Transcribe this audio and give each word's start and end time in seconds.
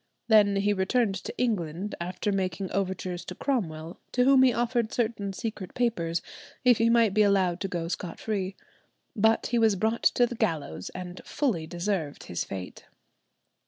Then 0.29 0.55
he 0.55 0.73
returned 0.73 1.13
to 1.25 1.37
England, 1.37 1.93
after 2.01 2.31
making 2.31 2.71
overtures 2.71 3.23
to 3.25 3.35
Cromwell, 3.35 3.99
to 4.13 4.23
whom 4.23 4.41
he 4.41 4.51
offered 4.51 4.91
certain 4.91 5.31
secret 5.31 5.75
papers 5.75 6.23
if 6.65 6.79
he 6.79 6.89
might 6.89 7.13
be 7.13 7.21
allowed 7.21 7.59
to 7.61 7.67
go 7.67 7.87
scot 7.87 8.19
free. 8.19 8.55
But 9.15 9.45
he 9.45 9.59
was 9.59 9.75
brought 9.75 10.01
to 10.01 10.25
the 10.25 10.33
gallows, 10.33 10.89
and 10.95 11.21
fully 11.23 11.67
deserved 11.67 12.23
his 12.23 12.43
fate. 12.43 12.85